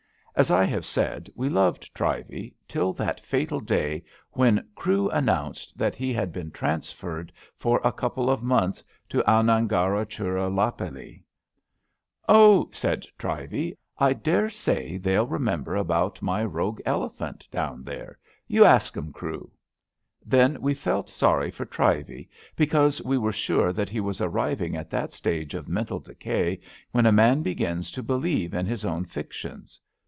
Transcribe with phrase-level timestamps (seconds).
[0.33, 5.93] As I have said, we loved Trivey, till that fatal day when Crewe announced that
[5.93, 11.13] he had been transferred for a couple of 82 ABAFT THE FUNNEL months to Ammgaracharlupillay.
[11.13, 11.23] ^*
[12.29, 18.17] Oh!'' said Trivey, I dare say they'll remember about my rogue elephant down there.
[18.47, 19.51] You ask 'em, Crewe/*
[20.25, 24.89] Then we felt sorry for Trivey, because we were sure that he was arriving at
[24.91, 26.61] that stage of mental decay
[26.93, 29.79] when a man begins to believe in his own fictions.